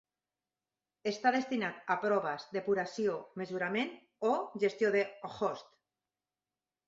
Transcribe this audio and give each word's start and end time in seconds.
Està 1.09 1.31
destinat 1.33 1.91
a 1.95 1.97
proves, 2.05 2.45
depuració, 2.57 3.19
mesurament 3.41 3.93
o 4.29 4.33
gestió 4.65 4.91
de 4.97 5.03
host. 5.35 5.69